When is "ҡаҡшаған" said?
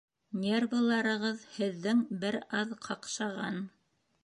2.89-3.65